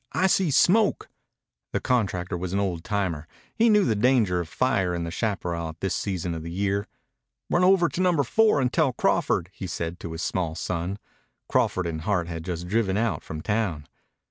I 0.13 0.25
see 0.25 0.49
smoke." 0.49 1.09
The 1.73 1.79
contractor 1.79 2.35
was 2.35 2.53
an 2.53 2.59
old 2.59 2.83
timer. 2.83 3.27
He 3.53 3.69
knew 3.69 3.85
the 3.85 3.93
danger 3.95 4.39
of 4.39 4.49
fire 4.49 4.95
in 4.95 5.03
the 5.03 5.11
chaparral 5.11 5.69
at 5.69 5.79
this 5.79 5.93
season 5.93 6.33
of 6.33 6.41
the 6.41 6.49
year. 6.49 6.87
"Run 7.51 7.63
over 7.63 7.87
to 7.89 8.01
Number 8.01 8.23
Four 8.23 8.59
and 8.61 8.73
tell 8.73 8.93
Crawford," 8.93 9.51
he 9.53 9.67
said 9.67 9.99
to 9.99 10.13
his 10.13 10.23
small 10.23 10.55
son. 10.55 10.97
Crawford 11.47 11.85
and 11.85 12.01
Hart 12.01 12.27
had 12.27 12.43
just 12.43 12.67
driven 12.67 12.97
out 12.97 13.21
from 13.23 13.41
town. 13.41 13.85